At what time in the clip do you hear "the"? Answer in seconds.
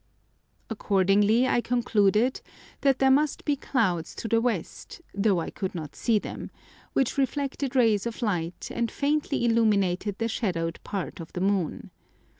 4.27-4.41, 10.17-10.27, 11.33-11.41